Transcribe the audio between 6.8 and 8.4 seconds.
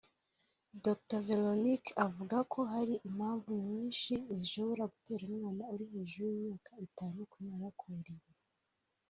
itanu kunyara ku buriri